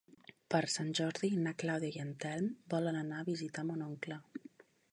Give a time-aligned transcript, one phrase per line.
[0.53, 4.19] Per Sant Jordi na Clàudia i en Telm volen anar a visitar mon oncle.